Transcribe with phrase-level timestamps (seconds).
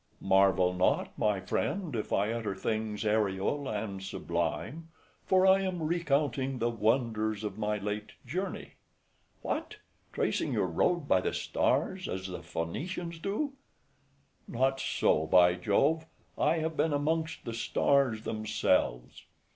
[0.13, 0.29] MENIPPUS.
[0.29, 4.89] Marvel not, my friend, if I utter things aerial and sublime;
[5.27, 8.61] for I am recounting the wonders of my late journey.
[8.63, 8.73] FRIEND.
[9.43, 9.75] What!
[10.11, 13.53] tracing your road by the stars, as the Phoenicians do!
[14.47, 14.47] MENIPPUS.
[14.59, 16.07] Not so, by Jove!
[16.35, 19.25] I have been amongst the stars themselves.